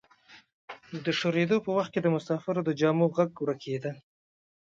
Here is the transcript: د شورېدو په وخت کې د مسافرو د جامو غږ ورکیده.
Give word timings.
د 1.05 1.07
شورېدو 1.19 1.57
په 1.65 1.69
وخت 1.77 1.91
کې 1.93 2.01
د 2.03 2.07
مسافرو 2.15 2.61
د 2.65 2.69
جامو 2.79 3.05
غږ 3.15 3.31
ورکیده. 3.43 3.91